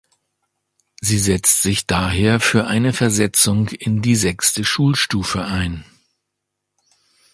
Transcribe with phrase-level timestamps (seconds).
[0.99, 5.85] Sie setzt sich daher für eine Versetzung in die sechste Schulstufe ein.